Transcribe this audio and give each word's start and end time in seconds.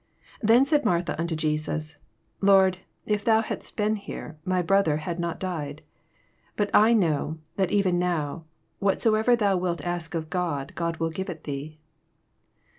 21 0.39 0.47
Then 0.57 0.65
said 0.65 0.83
Martha 0.83 1.19
unto 1.21 1.35
Jesus, 1.35 1.97
Lord, 2.41 2.79
if 3.05 3.23
thou 3.23 3.41
hadst 3.41 3.77
been 3.77 3.97
here, 3.97 4.35
my 4.43 4.63
brother 4.63 4.97
had 4.97 5.19
not 5.19 5.39
died. 5.39 5.83
22 6.55 6.55
But 6.57 6.69
I 6.73 6.91
know, 6.93 7.37
that 7.57 7.69
even 7.69 7.99
now, 7.99 8.45
what 8.79 8.99
soever 8.99 9.35
thou 9.35 9.57
wilt 9.57 9.85
ask 9.85 10.15
of 10.15 10.31
God, 10.31 10.71
God 10.73 10.97
will 10.97 11.11
give 11.11 11.29
it 11.29 11.43
thee. 11.43 11.77